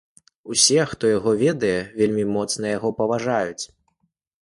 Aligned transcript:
Усе, 0.55 0.77
хто 0.93 1.11
яго 1.17 1.35
ведае, 1.43 1.77
вельмі 2.01 2.27
моцна 2.41 2.65
яго 2.77 2.89
паважаюць. 3.03 3.63